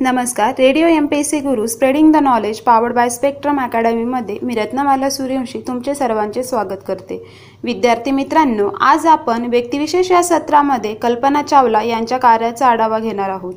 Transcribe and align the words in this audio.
नमस्कार. 0.00 0.52
Radio 0.58 0.86
M 0.86 1.06
P 1.06 1.22
C 1.24 1.38
Guru 1.40 1.66
spreading 1.66 2.12
the 2.12 2.16
knowledge 2.16 2.60
powered 2.60 2.94
by 2.94 3.08
Spectrum 3.08 3.60
अकॅडमीमध्ये 3.60 4.36
मी 4.42 4.54
रत्नमाला 4.54 5.08
सूर्यवंशी 5.10 5.60
तुमचे 5.66 5.94
सर्वांचे 5.94 6.42
स्वागत 6.42 6.84
करते. 6.88 7.16
विद्यार्थी 7.64 8.10
मित्रांनो 8.10 8.68
आज 8.80 9.06
आपण 9.06 9.46
व्यक्तिविशेष 9.46 10.10
या 10.10 10.22
सत्रामध्ये 10.22 10.94
कल्पना 10.94 11.42
चावला 11.42 11.82
यांच्या 11.82 12.18
कार्याचा 12.18 12.66
आढावा 12.66 12.98
घेणार 12.98 13.30
आहोत. 13.30 13.54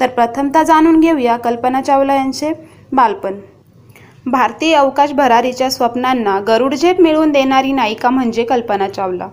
तर 0.00 0.06
प्रथमतः 0.06 0.62
जाणून 0.62 1.00
घेऊया 1.00 1.36
कल्पना 1.36 1.80
चावला 1.80 2.14
यांचे 2.14 2.52
बालपण. 2.92 3.34
भारतीय 4.26 4.74
अवकाश 4.74 5.12
भरारीच्या 5.12 5.70
स्वप्नांना 5.70 6.40
गरुडझेप 6.40 7.00
मिळवून 7.00 7.32
देणारी 7.32 7.72
नायिका 7.72 8.10
म्हणजे 8.10 8.44
कल्पना 8.44 8.88
चावला. 8.88 9.28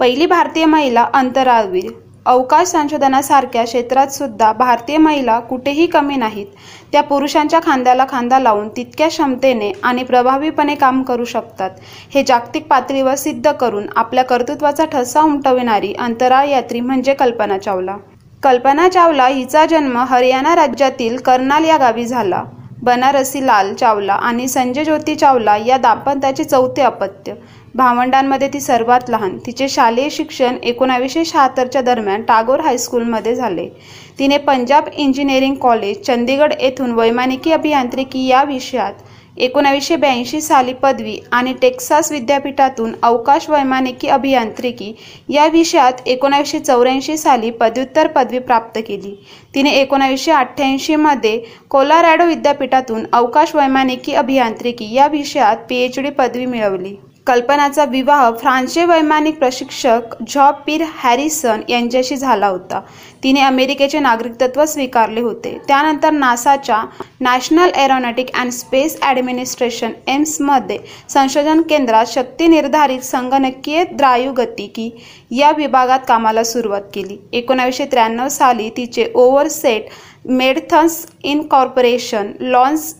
पहिली 0.00 0.26
भारतीय 0.26 0.64
महिला 0.64 1.08
अंतराळवीर. 1.14 1.90
अवकाश 2.30 2.68
संशोधनासारख्या 2.68 3.62
क्षेत्रात 3.64 4.08
सुद्धा 4.08 4.52
भारतीय 4.52 4.96
महिला 4.96 5.38
कुठेही 5.40 5.86
कमी 5.86 6.16
नाहीत. 6.16 6.46
त्या 6.92 7.02
पुरुषांच्या 7.02 7.60
खांद्याला 7.62 8.04
खांदा 8.08 8.38
लावून 8.38 8.68
तितक्या 8.68 9.08
क्षमतेने 9.08 9.72
आणि 9.82 10.02
प्रभावीपणे 10.02 10.74
काम 10.74 11.02
करू 11.02 11.24
शकतात. 11.24 11.70
हे 12.14 12.22
जागतिक 12.22 12.66
पातळीवर 12.66 13.14
सिद्ध 13.14 13.52
करून 13.52 13.86
आपल्या 13.96 14.24
कर्तृत्वाचा 14.24 14.84
ठसा 14.84 15.20
उमटविणारी 15.20 15.92
अंतराळ 15.98 16.48
यात्री 16.48 16.80
म्हणजे 16.80 17.14
कल्पना 17.14 17.58
चावला. 17.58 17.96
कल्पना 18.42 18.88
चावला 18.88 19.26
हिचा 19.26 19.66
जन्म 19.66 19.98
हरियाणा 19.98 20.54
राज्यातील 20.56 21.16
कर्नाल 21.16 21.64
या 21.64 21.76
गावी 21.76 22.06
झाला. 22.06 22.42
बनारसी 22.82 23.46
लाल 23.46 23.74
चावला 23.74 24.12
आणि 24.12 24.48
संजय 24.48 24.84
ज्योती 24.84 25.14
चावला 25.14 25.56
या 25.56 25.76
दाम्पत्याचे 25.76 26.44
चौथे 26.44 26.82
अपत्य. 26.82 27.32
भावंडांमध्ये 27.74 28.48
ती 28.52 28.60
सर्वात 28.60 29.10
लहान. 29.10 29.36
तिचे 29.46 29.68
शालेय 29.68 30.08
शिक्षण 30.10 30.56
एकोणावीसशे 30.62 31.24
शहात्तरच्या 31.24 31.82
दरम्यान 31.82 32.22
टागोर 32.22 32.60
हायस्कूलमध्ये 32.60 33.34
झाले. 33.34 33.68
तिने 34.18 34.38
पंजाब 34.38 34.88
इंजिनिअरिंग 34.92 35.54
कॉलेज 35.54 36.00
चंदीगड 36.06 36.52
येथून 36.60 36.92
वैमानिकी 36.92 37.52
अभियांत्रिकी 37.52 38.26
या 38.26 38.42
विषयात 38.44 38.92
एकोणावीसशे 39.38 39.96
ब्याऐंशी 39.96 40.40
साली 40.40 40.72
पदवी 40.72 41.16
आणि 41.32 41.52
टेक्सास 41.62 42.10
विद्यापीठातून 42.12 42.94
अवकाश 43.02 43.48
वैमानिकी 43.50 44.08
अभियांत्रिकी 44.08 44.92
या 45.28 45.46
विषयात 45.46 46.00
एकोणावीसशे 46.06 46.58
चौऱ्याऐंशी 46.58 47.16
साली 47.16 47.50
पदव्युत्तर 47.50 48.06
पदवी 48.06 48.38
प्राप्त 48.38 48.78
केली. 48.78 49.14
तिने 49.54 49.70
एकोणावीसशे 49.72 50.32
अठ्ठ्याऐंशीमध्ये 50.32 51.36
कोलारॅडो 51.70 52.26
विद्यापीठातून 52.26 53.06
अवकाश 53.12 53.54
वैमानिकी 53.54 54.14
अभियांत्रिकी 54.14 54.92
या 54.94 55.06
विषयात 55.06 55.56
पी 55.68 55.76
एच 55.76 55.98
डी 55.98 56.10
पदवी 56.10 56.46
मिळवली. 56.46 56.94
कल्पनाचा 57.30 57.84
विवाह 57.84 58.30
फ्रान्सचे 58.30 58.84
वैमानिक 58.84 59.38
प्रशिक्षक 59.38 60.14
जॉ 60.28 60.50
पीर 60.66 60.82
हॅरिसन 60.94 61.60
यांच्याशी 61.68 62.16
झाला 62.16 62.46
होता. 62.46 62.80
तिने 63.22 63.40
अमेरिकेचे 63.40 63.98
नागरिकत्व 63.98 64.64
स्वीकारले 64.64 65.20
होते. 65.20 65.56
त्यानंतर 65.68 66.10
नासाच्या 66.10 66.82
national 67.20 67.70
aeronautic 67.74 68.34
and 68.34 68.50
space 68.52 68.98
administration 69.02 69.92
एम्समध्ये 70.08 70.78
संशोधन 71.08 71.60
केंद्रात 71.68 72.06
शक्ती 72.08 72.46
निर्धारित 72.48 73.00
संगणकीय 73.04 73.84
द्रायुगतिकी 73.92 74.90
या 75.30 75.50
विभागात 75.56 75.98
कामाला 76.08 76.44
सुरुवात 76.44 76.90
केली. 76.94 77.18
एकोणावीसशे 77.32 77.84
त्र्याण्णव 77.92 78.28
साली 78.28 78.68
तिचे 78.76 79.10
ओव्हरसेट 79.14 79.88
मेडथन्स 80.24 81.06
इनकॉर्पोरेशन 81.24 82.32
लॉन्स 82.40 82.94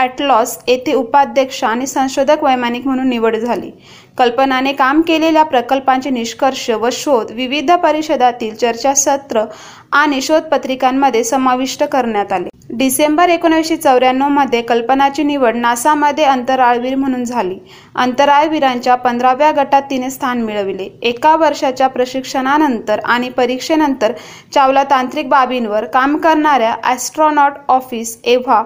ॲटलॉस 0.00 0.56
येथे 0.68 0.94
उपाध्यक्ष 0.94 1.62
आणि 1.64 1.86
संशोधक 1.86 2.44
वैमानिक 2.44 2.86
म्हणून 2.86 3.08
निवड 3.08 3.36
झाली. 3.36 3.70
कल्पनाने 4.18 4.72
काम 4.72 5.00
केलेल्या 5.00 5.42
प्रकल्पांचे 5.44 6.10
निष्कर्ष 6.10 6.68
व 6.72 6.88
शोध 6.92 7.30
विविध 7.32 7.70
परिषदातील 7.72 8.54
चर्चासत्र 8.54 9.44
आणि 9.92 10.20
शोधपत्रिकांमध्ये 10.22 11.24
समाविष्ट 11.24 11.84
करण्यात 11.84 12.32
आले. 12.32 12.48
डिसेंबर 12.70 13.28
एकोणीसशे 13.28 13.76
चौऱ्याण्णवमध्ये 13.76 14.60
कल्पनाची 14.62 15.22
निवड 15.22 15.56
नासामध्ये 15.56 16.24
अंतराळवीर 16.24 16.94
म्हणून 16.94 17.24
झाली. 17.24 17.56
अंतराळवीरांच्या 17.94 18.94
पंधराव्या 18.96 19.50
गटात 19.52 19.82
तिने 19.90 20.10
स्थान 20.10 20.42
मिळविले. 20.42 20.88
एका 21.02 21.34
वर्षाच्या 21.36 21.88
प्रशिक्षणानंतर 21.88 23.00
आणि 23.04 23.28
परीक्षेनंतर 23.30 24.12
चावला 24.54 24.84
तांत्रिक 24.90 25.28
बाबींवर 25.28 25.84
काम 25.86 26.16
करणाऱ्या 26.18 26.74
astronaut 26.84 27.52
office 27.68 28.16
EVA 28.26 28.62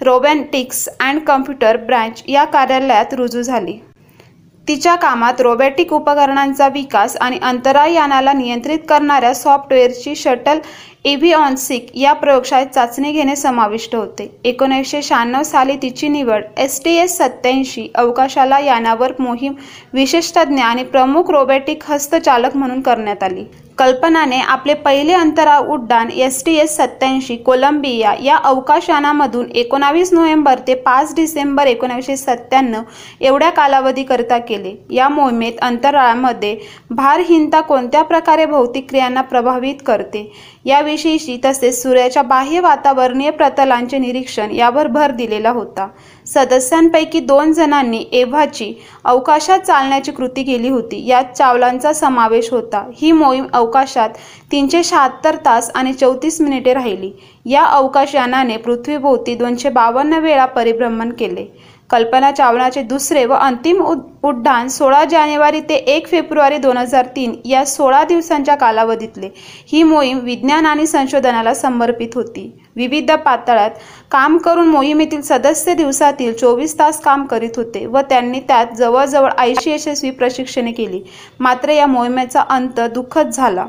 robotics 0.00 0.88
and 1.00 1.20
computer 1.20 1.76
branch 1.76 2.22
या 2.28 2.44
कार्यालयात 2.44 3.14
रुजू 3.14 3.42
झाली. 3.42 3.78
तिच्या 4.68 4.94
कामात 4.94 5.40
रोबॅटिक 5.40 5.92
उपकरणांचा 5.92 6.68
विकास 6.68 7.16
आणि 7.16 7.38
अंतराळयानाला 7.42 8.32
नियंत्रित 8.32 8.78
करणाऱ्या 8.88 9.34
सॉफ्टवेअरची 9.34 10.14
शटल 10.16 10.58
एव्हिऑन्सिक 11.06 11.90
या 11.94 12.12
प्रयोगशाळेत 12.12 12.66
चाचणी 12.66 13.10
घेणे 13.12 13.34
समाविष्ट 13.36 13.94
होते. 13.94 14.28
एकोणीसशे 14.44 15.02
शहाण्णव 15.02 15.42
साली 15.42 15.76
तिची 15.82 16.08
निवड 16.08 16.44
एस 16.58 16.80
टी 16.84 16.94
एस 16.98 17.16
सत्याऐंशी 17.18 17.86
अवकाशाला 17.94 18.58
यानावर 18.60 19.12
मोहीम 19.18 19.52
विशेषतज्ञ 19.94 20.62
आणि 20.62 20.84
प्रमुख 20.84 21.30
रोबॅटिक 21.30 21.84
हस्तचालक 21.88 22.56
म्हणून 22.56 22.80
करण्यात 22.80 23.22
आली. 23.22 23.44
कल्पनाने 23.78 24.36
आपले 24.40 24.74
पहिले 24.74 25.12
अंतराळ 25.12 25.66
उड्डाण 25.70 26.10
एस 26.10 26.42
टी 26.44 26.54
एस 26.58 26.76
सत्याऐंशी 26.76 27.36
कोलंबिया 27.36 28.14
या 28.24 28.36
अवकाशयानामधून 28.44 29.50
एकोणावीस 29.54 30.12
नोव्हेंबर 30.12 30.58
ते 30.66 30.74
पाच 30.76 31.14
डिसेंबर 31.14 31.66
एकोणीसशे 31.66 32.16
सत्त्याण्णव 32.16 32.82
एवढ्या 33.20 33.50
कालावधीकरिता 33.50 34.38
केले. 34.38 34.74
या 34.90 35.08
मोहिमेत 35.08 35.60
अंतराळामध्ये 35.62 36.56
भारहीनता 36.90 37.60
कोणत्या 37.60 38.02
प्रकारे 38.02 38.46
भौतिक 38.46 38.88
क्रियांना 38.88 39.20
प्रभावित 39.22 39.82
करते? 39.86 40.30
याविषयीची 40.96 41.38
तसेच 41.44 41.82
सूर्याच्या 41.82 42.22
बाह्य 42.22 42.60
वातावरणीय 42.60 43.30
प्रतलांचे 43.30 43.98
निरीक्षण 43.98 44.50
यावर 44.50 44.86
भर 44.86 45.10
दिलेला 45.10 45.50
होता. 45.50 45.88
सदस्यांपैकी 46.26 47.20
दोन 47.20 47.52
जणांनी 47.52 48.04
एव्हाची 48.12 48.72
अवकाशात 49.04 49.58
चालण्याची 49.58 50.12
कृती 50.12 50.42
केली 50.42 50.68
होती. 50.68 51.04
यात 51.06 51.36
चावलांचा 51.36 51.92
समावेश 51.92 52.50
होता. 52.50 52.84
ही 52.96 53.12
मोहीम 53.12 53.46
अवकाशात 53.52 54.10
तीनशे 54.52 54.82
शहात्तर 54.84 55.36
तास 55.36 55.70
आणि 55.74 55.92
चौतीस 55.92 56.40
मिनिटे 56.40 56.74
राहिली. 56.74 57.12
या 57.46 57.64
अवकाशयानाने 57.64 58.56
पृथ्वीभोवती 58.56 59.34
दोनशे 59.34 59.68
बावन्न 59.68 60.18
वेळा 60.18 60.44
परिभ्रमण 60.46 61.12
केले. 61.12 61.46
कल्पना 61.90 62.30
चावलाचे 62.30 62.82
दुसरे 62.82 63.24
व 63.24 63.34
अंतिम 63.34 63.82
उड्डाण 64.24 64.68
सोळा 64.68 65.04
जानेवारी 65.04 65.60
ते 65.60 65.74
एक 65.74 66.06
फेब्रुवारी 66.08 66.56
दोन 66.58 66.76
हजार 66.76 67.06
तीन 67.16 67.34
या 67.44 67.64
सोळा 67.64 68.02
दिवसांच्या 68.04 68.54
कालावधीतले. 68.54 69.28
ही 69.68 69.82
मोहीम 69.82 70.18
विज्ञान 70.18 70.66
आणि 70.66 70.86
संशोधनाला 70.86 71.54
समर्पित 71.54 72.14
होती. 72.14 72.50
विविध 72.76 73.12
पातळ्यात 73.24 73.70
काम 74.10 74.36
करून 74.38 74.68
मोहिमेतील 74.68 75.20
सदस्य 75.22 75.74
दिवसातील 75.74 76.32
चोवीस 76.32 76.78
तास 76.78 77.00
काम 77.00 77.24
करीत 77.26 77.56
होते 77.56 77.86
व 77.86 78.00
त्यांनी 78.00 78.40
त्यात 78.40 78.74
जवळजवळ 78.78 79.30
ऐंशी 79.38 79.70
यशस्वी 79.70 80.10
प्रशिक्षणे 80.10 80.72
केली. 80.72 81.02
मात्र 81.40 81.70
या 81.70 81.86
मोहिमेचा 81.86 82.44
अंत 82.48 82.80
दुःखद 82.94 83.30
झाला. 83.30 83.66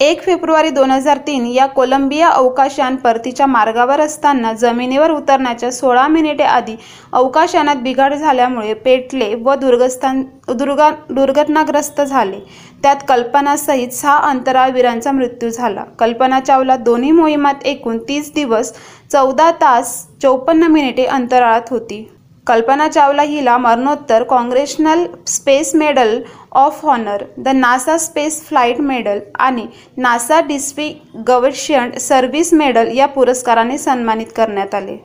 एक 0.00 0.20
फेब्रुवारी 0.22 0.70
दोन 0.70 0.90
हजार 0.90 1.18
तीन 1.18 1.46
या 1.46 1.66
कोलंबिया 1.66 2.28
अवकाशयान 2.28 2.96
परतीच्या 2.96 3.46
मार्गावर 3.46 4.00
असताना 4.00 4.52
जमिनीवर 4.52 5.10
उतरण्याच्या 5.10 5.70
सोळा 5.72 6.06
मिनिटे 6.08 6.44
आधी 6.44 6.74
अवकाशयानात 7.12 7.76
बिघाड 7.76 8.14
झाल्यामुळे 8.14 8.74
पेटले 8.74 9.32
व 9.34 9.54
दुर्गस्थान 9.54 10.22
दुर्गा 10.48 10.90
दुर्घटनाग्रस्त 11.10 12.00
झाले. 12.00 12.38
त्यात 12.82 12.96
कल्पनासहित 13.08 13.92
सहा 13.92 14.16
अंतराळवीरांचा 14.28 15.12
मृत्यू 15.12 15.48
झाला. 15.50 15.84
कल्पना 15.98 16.40
चावला 16.40 16.76
दोन्ही 16.76 17.10
मोहिमात 17.12 17.66
एकूण 17.66 17.98
तीस 18.08 18.32
दिवस 18.34 18.72
चौदा 19.12 19.50
तास 19.60 19.96
चौपन्न 20.22 20.66
मिनिटे 20.66 21.04
अंतराळात 21.04 21.70
होती. 21.70 22.06
कल्पना 22.48 22.86
चावला 22.88 23.22
हिला 23.22 23.56
मरणोत्तर 23.58 24.22
congressional 24.22 25.04
space 25.26 25.74
medal 25.74 26.20
of 26.52 26.84
honour 26.84 27.24
the 27.38 27.48
NASA 27.48 27.96
space 27.98 28.40
flight 28.48 28.80
medal 28.80 29.18
आणि 29.38 29.66
नासा 29.96 30.40
डिस्ट्रिगवशन 30.40 31.90
सर्व्हिस 32.00 32.54
मेडल 32.54 32.96
या 32.96 33.06
पुरस्काराने 33.06 33.78
सन्मानित 33.78 34.26
करण्यात 34.36 34.74
आले. 34.74 34.96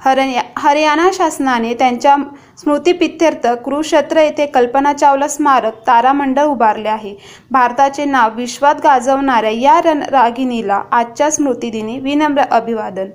हरया 0.00 0.42
हरियाणा 0.58 1.08
शासनाने 1.12 1.74
त्यांच्या 1.74 2.16
स्मृतिपित्यर्थ 2.58 3.46
कुरुक्षेत्र 3.64 4.20
येथे 4.20 4.46
कल्पना 4.46 4.92
चावला 4.92 5.28
स्मारक 5.28 5.86
तारामंडळ 5.86 6.44
उभारले 6.44 6.88
आहे. 6.88 7.14
भारताचे 7.50 8.04
नाव 8.04 8.34
विश्वात 8.36 8.74
गाजवणाऱ्या 8.84 9.50
या 9.50 9.80
रणरागिणीला 9.84 10.82
आजच्या 10.92 11.30
स्मृतिदिनी 11.30 11.98
विनम्र 11.98 12.42
अभिवादन. 12.50 13.10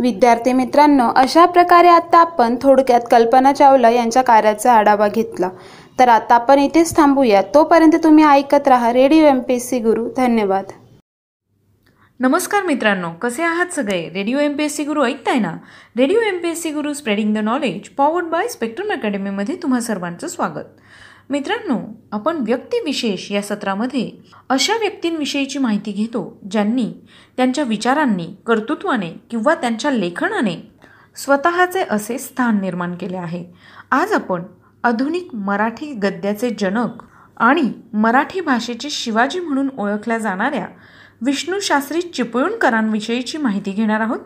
विद्यार्थी 0.00 0.52
मित्रांनो 0.52 1.08
अशा 1.16 1.44
प्रकारे 1.46 1.88
आत्ता 1.88 2.18
आपण 2.18 2.56
थोडक्यात 2.62 3.00
कल्पना 3.10 3.52
चावला 3.52 3.90
यांच्या 3.90 4.22
कार्याचा 4.22 4.72
आढावा 4.72 5.08
घेतला. 5.08 5.48
तर 5.98 6.08
आता 6.08 6.34
आपण 6.34 6.58
इथेच 6.58 6.96
थांबूया. 6.96 7.42
तोपर्यंत 7.54 7.96
तुम्ही 8.04 8.24
ऐकत 8.24 8.68
राहा 8.68 8.92
radio 8.92 9.24
M 9.24 9.40
P 9.40 9.54
S 9.54 9.68
C 9.70 9.78
Guru. 9.78 10.08
धन्यवाद. 10.16 10.64
नमस्कार 12.20 12.62
मित्रांनो 12.62 13.10
कसे 13.10 13.42
आहात 13.42 13.66
सगळे? 13.66 14.08
Radio 14.14 14.38
M 14.38 14.56
P 14.56 14.64
S 14.64 14.76
C 14.76 14.84
Guru 14.84 15.04
ऐकताय 15.04 15.38
ना? 15.38 15.56
Radio 15.96 16.20
M 16.20 16.38
P 16.38 16.48
S 16.48 16.62
C 16.62 16.70
Guru 16.70 16.92
spreading 16.92 17.34
the 17.34 17.38
knowledge 17.38 17.88
powered 17.88 18.24
by 18.24 18.48
spectrum 18.48 18.92
अकॅडमीमध्ये 18.92 19.56
तुम्हा 19.62 19.80
सर्वांचं 19.80 20.26
स्वागत. 20.26 20.80
मित्रांनो 21.30 21.78
आपण 22.12 22.36
व्यक्तिविशेष 22.36 23.32
या 23.32 23.42
सत्रामध्ये 23.42 24.10
अशा 24.48 24.76
व्यक्तींविषयीची 24.76 25.58
माहिती 25.58 25.92
घेतो 25.92 26.38
ज्यांनी 26.50 26.92
त्यांच्या 27.36 27.64
विचारांनी 27.64 28.26
कर्तृत्वाने 28.46 29.10
किंवा 29.30 29.54
त्यांच्या 29.54 29.90
लेखनाने 29.90 30.72
स्वतःचे 31.16 31.84
असे 31.90 32.18
स्थान 32.18 32.60
निर्माण 32.60 32.94
केले 32.94 33.16
आहे. 33.16 33.44
आज 33.90 34.12
आपण 34.12 34.42
आधुनिक 34.84 35.34
मराठी 35.34 35.92
गद्याचे 35.92 36.50
जनक 36.58 37.02
आणि 37.36 37.72
मराठी 37.92 38.40
भाषेचे 38.40 38.90
शिवाजी 38.90 39.40
म्हणून 39.40 39.68
ओळखल्या 39.78 40.18
जाणाऱ्या 40.18 40.66
विष्णूशास्त्री 41.22 42.00
चिपळूणकरांविषयीची 42.00 43.38
माहिती 43.38 43.70
घेणार 43.70 44.00
आहोत. 44.00 44.20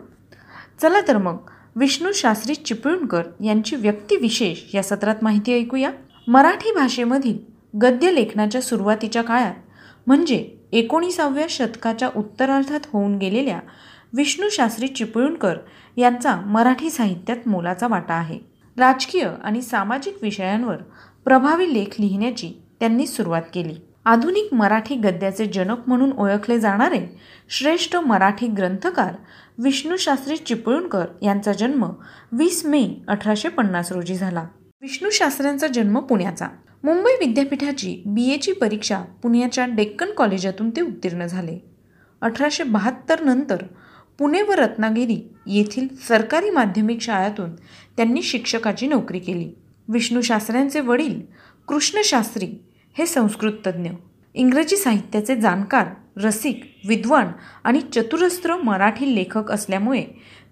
चला 0.81 1.01
तर 1.07 1.17
मग 1.17 1.37
विष्णू 1.75 2.11
शास्त्री 2.13 2.55
चिपळूणकर 2.55 3.23
यांची 3.43 3.75
व्यक्तिविशेष 3.75 4.75
या 4.75 4.83
सत्रात 4.83 5.15
माहिती 5.21 5.59
ऐकूया. 5.59 5.91
मराठी 6.27 6.71
भाषेमधील 6.71 7.37
गद्य 7.81 8.11
लेखनाच्या 8.11 8.61
सुरुवातीच्या 8.61 9.21
काळात 9.21 9.53
म्हणजे 10.07 10.37
एकोणीसाव्या 10.71 11.45
शतकाच्या 11.49 12.09
उत्तरार्धात 12.15 12.79
होऊन 12.93 13.17
गेलेल्या 13.17 13.59
विष्णूशास्त्री 14.13 14.87
चिपळूणकर 14.87 15.57
यांचा 15.97 16.35
मराठी 16.35 16.89
साहित्यात 16.89 17.47
मोलाचा 17.47 17.87
वाटा 17.87 18.13
आहे. 18.13 18.39
राजकीय 18.77 19.27
आणि 19.43 19.61
सामाजिक 19.61 20.17
विषयांवर 20.21 20.75
प्रभावी 21.25 21.73
लेख 21.73 21.99
लिहिण्याची 21.99 22.51
त्यांनी 22.79 23.07
सुरुवात 23.07 23.41
केली. 23.53 23.75
आधुनिक 24.05 24.53
मराठी 24.53 24.95
गद्याचे 24.95 25.45
जनक 25.45 25.87
म्हणून 25.87 26.11
ओळखले 26.11 26.59
जाणारे 26.59 27.05
श्रेष्ठ 27.49 27.95
मराठी 27.95 28.47
ग्रंथकार 28.47 29.13
विष्णूशास्त्री 29.57 30.37
चिपळूणकर 30.37 31.05
यांचा 31.21 31.53
जन्म 31.53 31.85
वीस 32.31 32.65
मे 32.65 32.87
अठराशे 33.07 33.49
पन्नास 33.49 33.91
रोजी 33.91 34.15
झाला. 34.15 34.45
विष्णू 34.83 35.09
शास्त्र्यांचा 35.09 35.67
जन्म 35.67 35.99
पुण्याचा. 35.99 36.47
मुंबई 36.83 37.25
विद्यापीठाची 37.25 38.03
बी 38.05 38.33
एची 38.33 38.51
परीक्षा 38.51 38.99
पुण्याच्या 38.99 39.65
डेक्कन 39.65 40.11
कॉलेजातून 40.11 40.69
ते 40.69 40.81
उत्तीर्ण 40.81 41.25
झाले. 41.25 41.59
अठराशे 42.21 42.63
बहात्तर 42.63 43.23
नंतर 43.23 43.55
पुणे 44.17 44.41
व 44.41 44.51
रत्नागिरी 44.51 45.21
येथील 45.47 45.87
सरकारी 46.07 46.49
माध्यमिक 46.49 47.01
शाळातून 47.01 47.55
त्यांनी 47.97 48.21
शिक्षकाची 48.21 48.87
नोकरी 48.87 49.19
केली. 49.19 49.51
विष्णू 49.87 50.21
शास्त्र्यांचे 50.21 50.79
वडील 50.79 51.21
कृष्णशास्त्री 51.67 52.47
हे 52.97 53.05
संस्कृत 53.05 53.53
तज्ज्ञ. 53.67 53.89
इंग्रजी 54.33 54.75
साहित्याचे 54.75 55.35
जाणकार 55.35 55.87
रसिक 56.17 56.79
विद्वान 56.87 57.27
आणि 57.63 57.81
चतुरस्त्र 57.81 58.55
मराठी 58.55 59.15
लेखक 59.15 59.51
असल्यामुळे 59.51 60.03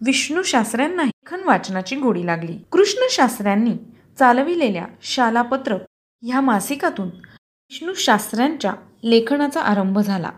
विष्णू 0.06 0.44
शास्त्र्यांना 0.44 1.04
लेखन 1.04 1.40
वाचनाची 1.46 1.96
गोडी 1.96 2.26
लागली. 2.26 2.54
कृष्णशास्त्र्यांनी 2.72 3.74
चालविलेल्या 4.20 4.86
शालापत्रक 5.02 5.82
ह्या 6.24 6.42
मासिकातून 6.42 7.08
विष्णू 7.08 7.94
शास्त्र्यांच्या 7.94 8.74
लेखनाचा 9.04 9.62
आरंभ 9.62 10.00
झाला 10.00 10.30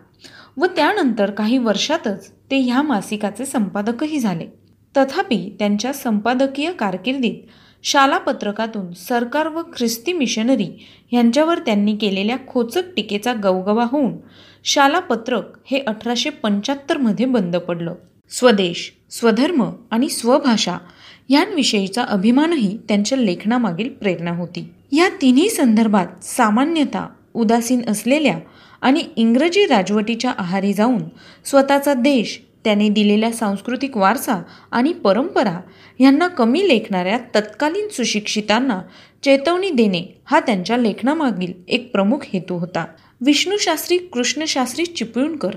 व 0.57 0.65
त्यानंतर 0.65 1.31
काही 1.31 1.57
वर्षातच 1.57 2.31
ते 2.51 2.57
ह्या 2.57 2.81
मासिकाचे 2.81 3.45
संपादकही 3.45 4.19
झाले. 4.19 4.47
तथापि 4.97 5.55
त्यांच्या 5.59 5.93
संपादकीय 5.93 6.71
कारकिर्दीत 6.71 7.35
शालापत्रकातून 7.83 8.91
सरकार 8.93 9.47
व 9.47 9.61
ख्रिस्ती 9.77 10.13
मिशनरी 10.13 10.67
यांच्यावर 11.11 11.59
त्यांनी 11.59 11.95
केलेल्या 11.95 12.37
खोचक 12.47 12.93
टीकेचा 12.95 13.33
गवगवा 13.33 13.85
होऊन 13.91 14.13
शालापत्रक 14.63 15.43
हे 15.65 15.79
अठराशे 15.87 16.29
पंच्याहत्तरमध्ये 16.29 17.25
बंद 17.25 17.55
पडलं. 17.57 17.95
स्वदेश 18.29 18.91
स्वधर्म 19.11 19.63
आणि 19.91 20.09
स्वभाषा 20.09 20.77
यांविषयीचा 21.29 22.03
अभिमानही 22.03 22.77
त्यांच्या 22.87 23.17
लेखनामागील 23.17 23.89
प्रेरणा 23.89 24.31
होती. 24.31 24.69
या 24.91 25.09
तिन्ही 25.21 25.49
संदर्भात 25.49 26.23
सामान्यतः 26.23 27.03
उदासीन 27.33 27.81
असलेल्या 27.87 28.39
आणि 28.81 29.03
इंग्रजी 29.15 29.65
राजवटीच्या 29.65 30.33
आहारी 30.37 30.73
जाऊन 30.73 31.03
स्वतःचा 31.45 31.93
देश 31.93 32.41
त्याने 32.63 32.89
दिलेल्या 32.89 33.31
सांस्कृतिक 33.31 33.97
वारसा 33.97 34.43
आणि 34.71 34.93
परंपरा 34.93 35.59
यांना 35.99 36.27
कमी 36.27 36.67
लेखणाऱ्या 36.69 37.17
तत्कालीन 37.35 37.87
सुशिक्षितांना 37.87 38.81
चेतवणी 39.23 39.69
देणे 39.69 40.21
हा 40.25 40.39
त्यांच्या 40.39 40.77
लेखनामागील 40.77 41.53
एक 41.67 41.91
प्रमुख 41.91 42.17
हेतू 42.33 42.57
होता. 42.57 42.85
विष्णूशास्त्री 43.21 43.97
कृष्णशास्त्री 43.97 44.85
चिपळूणकर 44.85 45.51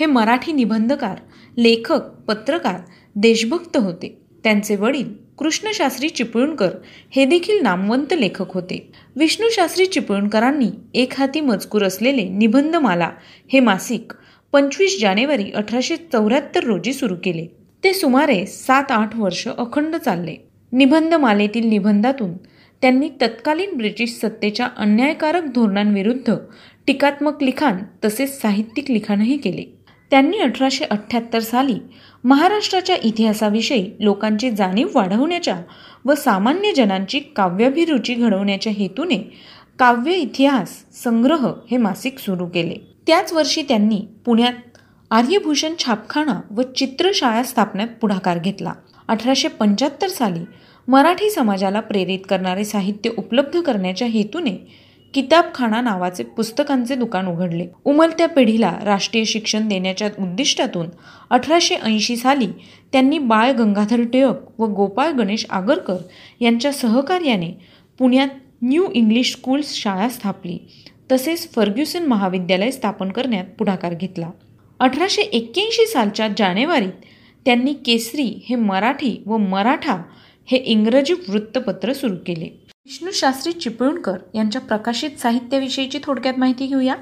हे 0.00 0.06
मराठी 0.06 0.52
निबंधकार 0.52 1.18
लेखक 1.58 2.02
पत्रकार 2.28 2.80
देशभक्त 3.16 3.76
होते. 3.76 4.21
त्यांचे 4.44 4.76
वडील 4.76 5.12
कृष्णशास्त्री 5.38 6.08
चिपळूणकर 6.08 6.70
हे 7.10 7.24
देखील 7.24 7.62
नामवंत 7.62 8.12
लेखक 8.12 8.52
होते. 8.54 8.92
विष्णूशास्त्री 9.16 9.86
चिपळूणकरांनी 9.86 10.70
एक 10.94 11.12
हाती 11.18 11.40
मजकूर 11.40 11.84
असलेले 11.84 12.28
निबंधमाला 12.28 13.10
हे 13.52 13.60
मासिक 13.60 14.12
पंचवीस 14.52 15.00
जानेवारी 15.00 15.50
अठराशे 15.54 15.96
चौऱ्याहत्तर 15.96 16.64
रोजी 16.64 16.92
सुरू 16.92 17.14
केले. 17.24 17.46
ते 17.84 17.92
सुमारे 17.92 18.46
सात 18.46 18.90
आठ 18.90 19.16
वर्ष 19.16 19.48
अखंड 19.48 19.96
चालले. 19.96 20.36
निबंधमालेतील 20.72 21.68
निबंधातून 21.68 22.36
त्यांनी 22.80 23.08
तत्कालीन 23.08 23.76
ब्रिटिश 23.76 24.10
सत्तेच्या 24.10 24.68
अन्यायकारक 24.76 25.44
धोरणांविरुद्ध 25.44 26.34
टीकात्मक 26.86 27.42
लिखाण 27.42 27.76
तसेच 28.04 28.40
साहित्यिक 28.40 28.90
लिखाणही 28.90 29.36
केले. 29.36 29.81
त्यांनी 30.12 30.38
अठराशे 30.38 30.84
अठ्ठ्याहत्तर 30.84 31.40
साली 31.40 31.74
महाराष्ट्राच्या 32.24 32.96
इतिहासाविषयी 33.02 33.84
लोकांची 34.00 34.50
जाणीव 34.50 34.88
वाढवण्याच्या 34.94 35.56
व 36.04 36.14
सामान्य 36.14 36.72
जनांची 36.72 37.18
काव्याभिरुची 37.36 38.14
घडवण्याच्या 38.14 38.72
हेतूने 38.72 39.16
काव्य 39.78 40.14
इतिहास 40.14 40.74
संग्रह 40.94 41.46
हे 41.70 41.76
मासिक 41.76 42.18
सुरू 42.18 42.46
केले. 42.46 42.76
त्याच 43.06 43.32
वर्षी 43.32 43.62
त्यांनी 43.62 44.00
पुण्यात 44.26 44.78
आर्यभूषण 45.10 45.74
छापखाना 45.78 46.40
व 46.50 46.62
चित्रशाळा 46.76 47.42
स्थापण्यात 47.42 47.88
पुढाकार 48.00 48.38
घेतला. 48.38 48.72
अठराशे 49.08 49.48
पंच्याहत्तर 49.48 50.08
साली 50.08 50.44
मराठी 50.88 51.30
समाजाला 51.30 51.80
प्रेरित 51.80 52.26
करणारे 52.28 52.64
साहित्य 52.64 53.10
उपलब्ध 53.18 53.60
करण्याच्या 53.60 54.08
हेतूने 54.08 54.56
किताबखाना 55.14 55.80
नावाचे 55.80 56.22
पुस्तकांचे 56.36 56.94
दुकान 56.94 57.26
उघडले. 57.28 57.66
उमलत्या 57.84 58.28
पिढीला 58.28 58.72
राष्ट्रीय 58.84 59.24
शिक्षण 59.24 59.68
देण्याच्या 59.68 60.08
उद्दिष्टातून 60.18 60.88
अठराशे 61.30 61.74
ऐंशी 61.74 62.16
साली 62.16 62.46
त्यांनी 62.92 63.18
बाळ 63.18 63.52
गंगाधर 63.52 64.02
टिळक 64.12 64.60
व 64.60 64.66
गोपाळ 64.66 65.10
गणेश 65.12 65.46
आगरकर 65.50 65.96
यांच्या 66.40 66.72
सहकार्याने 66.72 67.50
पुण्यात 67.98 68.28
न्यू 68.62 68.86
इंग्लिश 68.94 69.32
स्कूल्स 69.32 69.74
शाळा 69.74 70.08
स्थापली. 70.08 70.58
तसेच 71.12 71.50
फर्ग्युसन 71.54 72.06
महाविद्यालय 72.06 72.70
स्थापन 72.70 73.08
करण्यात 73.08 73.44
पुढाकार 73.58 73.94
घेतला. 73.94 74.30
अठराशे 74.80 75.22
एक्क्याऐंशी 75.22 75.86
सालच्या 75.86 76.28
जानेवारीत 76.38 77.06
त्यांनी 77.44 77.72
केसरी 77.86 78.28
हे 78.48 78.56
मराठी 78.56 79.16
व 79.26 79.36
मराठा 79.36 80.02
हे 80.46 80.58
इंग्रजी 80.58 81.14
वृत्तपत्र 81.28 81.92
सुरू 81.92 82.16
केले. 82.26 82.48
विष्णूशास्त्री 82.86 83.52
चिपळूणकर 83.52 84.16
यांच्या 84.34 84.60
प्रकाशित 84.60 85.10
साहित्याविषयीची 85.18 85.98
थोडक्यात 86.02 86.38
माहिती 86.38 86.66
घेऊया. 86.66 86.94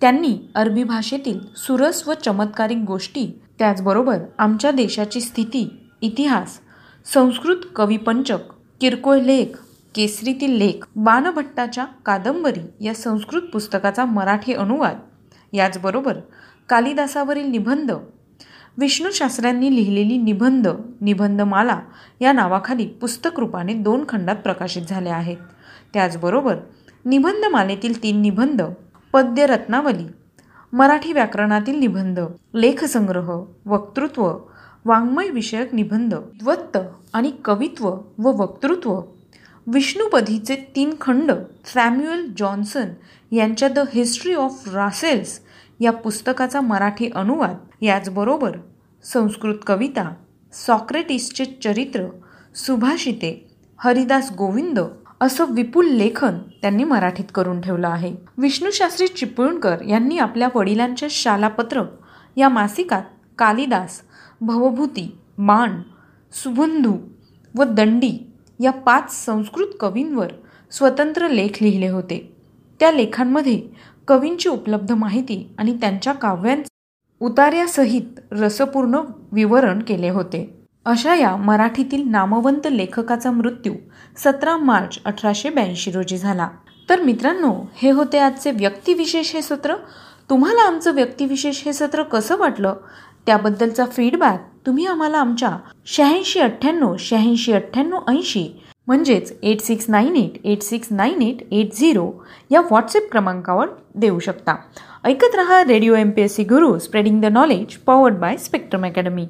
त्यांनी 0.00 0.36
अरबी 0.54 0.82
भाषेतील 0.82 1.38
सुरस 1.56 2.02
व 2.08 2.14
चमत्कारिक 2.14 2.78
गोष्टी 2.78 3.26
त्याचबरोबर 3.58 4.18
आमच्या 4.38 4.70
देशाची 4.70 5.20
स्थिती 5.20 5.68
इतिहास 6.02 6.58
संस्कृत 7.06 7.66
कविपंचक 7.76 8.52
किरकोळ 8.80 9.20
लेख 9.20 9.56
केसरीतील 9.94 10.56
लेख 10.58 10.86
बाणभट्टाच्या 10.96 11.84
कादंबरी 12.06 12.84
या 12.84 12.94
संस्कृत 12.94 13.42
पुस्तकाचा 13.42 14.04
मराठी 14.04 14.54
अनुवाद 14.54 14.98
याचबरोबर 15.52 16.18
कालिदासावरील 16.68 17.46
निबंध 17.46 17.92
विष्णूशास्त्र्यांनी 18.78 19.74
लिहिलेली 19.74 20.16
निबंध 20.16 20.68
निबंधमाला 21.00 21.78
या 22.20 22.32
नावाखाली 22.32 22.86
पुस्तक 23.00 23.38
रूपाने 23.40 23.74
दोन 23.74 24.04
खंडात 24.08 24.36
प्रकाशित 24.36 24.82
झाले 24.82 25.10
आहेत. 25.10 25.36
त्याचबरोबर 25.92 26.56
निबंधमालेतील 27.04 28.02
तीन 28.02 28.20
निबंध 28.22 28.62
पद्य 29.12 29.46
रत्नावली 29.46 30.06
मराठी 30.72 31.12
व्याकरणातील 31.12 31.78
निबंध 31.78 32.20
लेखसंग्रह 32.54 33.30
वक्तृत्व 33.66 34.32
वाङ्मय 34.84 35.28
विषयक 35.28 35.74
निबंध 35.74 36.14
द्वत्त 36.14 36.78
आणि 37.12 37.30
कवित्व 37.44 37.88
व 38.18 38.32
वक्तृत्व 38.42 39.00
विष्णुपधीचे 39.66 40.56
तीन 40.76 40.94
खंड 41.00 41.32
सॅम्युएल 41.74 42.26
जॉन्सन 42.38 42.88
यांच्या 43.32 43.68
द 43.68 43.78
हिस्ट्री 43.92 44.34
ऑफ 44.34 44.68
रासेल्स 44.74 45.38
या 45.80 45.92
पुस्तकाचा 45.92 46.60
मराठी 46.60 47.10
अनुवाद 47.14 47.56
याचबरोबर 47.80 48.56
संस्कृत 49.04 49.54
कविता 49.66 50.14
सॉक्रेटिसचे 50.52 51.44
चरित्र 51.44 52.06
सुभाषिते 52.54 53.50
हरिदास 53.78 54.32
गोविंद 54.38 54.80
असं 55.20 55.44
विपुल 55.50 55.86
लेखन 55.86 56.38
त्यांनी 56.62 56.84
मराठीत 56.84 57.24
करून 57.34 57.60
ठेवलं 57.60 57.88
आहे. 57.88 58.14
विष्णूशास्त्री 58.38 59.06
चिपळूणकर 59.06 59.76
यांनी 59.88 60.18
आपल्या 60.18 60.48
वडिलांच्या 60.54 61.08
शालापत्र 61.10 61.82
या 62.36 62.48
मासिकात 62.48 63.02
कालिदास 63.38 64.00
भवभूती 64.40 65.18
बाण 65.38 65.82
सुबंधू 66.32 66.96
व 67.58 67.64
दंडी 67.64 68.30
या 68.60 68.70
पाच 68.70 69.24
संस्कृत 69.24 69.66
कवींवर 69.80 70.32
स्वतंत्र 70.70 71.28
लेख 71.28 71.62
लिहिले 71.62 71.88
होते. 71.88 72.36
त्या 72.80 72.92
लेखांमध्ये 72.92 73.62
कवींची 74.08 74.48
उपलब्ध 74.48 74.92
माहिती 74.92 75.54
आणि 75.58 75.76
त्यांच्या 75.80 76.12
काव्यांचे 76.12 76.68
उतार्यासहित 77.20 78.20
रसपूर्ण 78.30 79.00
विवरण 79.32 79.78
केले 79.78 80.08
होते. 80.08 80.60
अशा 80.84 81.14
या 81.14 81.36
मराठीतील 81.36 82.08
नामवंत 82.08 82.66
लेखकाचा 82.70 83.30
मृत्यू 83.30 83.74
सतरा 84.16 84.56
मार्च 84.56 84.98
अठराशे 85.04 85.50
ब्याऐंशी 85.50 85.90
रोजी 85.90 86.18
झाला. 86.18 86.48
तर 86.88 87.02
मित्रांनो 87.02 87.52
हे 87.76 87.90
होते 87.90 88.18
आजचे 88.18 88.50
व्यक्तिविशेष 88.50 89.34
हे 89.34 89.42
सत्र. 89.42 89.74
तुम्हाला 90.30 90.66
आमचं 90.66 90.94
व्यक्तिविशेष 90.94 91.64
हे 91.64 91.72
सत्र 91.72 92.02
कसं 92.02 92.36
वाटलं? 92.36 92.74
त्याबद्दलचा 93.26 93.84
फीडबॅक 93.84 94.50
तुम्ही 94.66 94.86
आम्हाला 94.86 95.18
आमच्या 95.18 95.58
शहाऐंशी 95.86 96.40
अठ्ठ्याण्णव 96.40 96.96
शहाऐंशी 96.98 97.52
अठ्ठ्याण्णव 97.52 97.98
ऐंशी 98.08 98.62
म्हणजेच 98.86 99.32
eight 99.42 99.60
six 99.60 99.84
nine 99.88 100.16
eight 100.16 100.46
eight 100.46 100.62
six 100.62 100.88
nine 100.90 101.22
eight 101.22 101.36
eight 101.52 101.72
zero 101.74 102.10
या 102.50 102.60
व्हॉट्सअप 102.60 103.10
क्रमांकावर 103.12 103.66
देऊ 103.94 104.18
शकता. 104.18 104.54
ऐकत 105.04 105.34
रहा 105.34 105.62
radio 105.64 105.94
M 105.94 106.10
P 106.10 106.22
S 106.22 106.34
C 106.36 106.44
Guru 106.44 106.78
spreading 106.78 107.20
the 107.22 107.24
knowledge 107.24 107.76
powered 107.76 108.14
by 108.14 108.36
spectrum 108.36 108.84
academy 108.86 109.26